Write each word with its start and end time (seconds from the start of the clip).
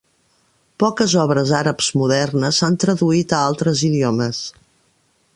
Poques 0.83 1.11
obres 1.23 1.51
àrabs 1.57 1.89
modernes 2.01 2.61
s'han 2.61 2.77
traduït 2.85 3.35
a 3.37 3.43
altres 3.51 3.83
idiomes. 3.91 4.41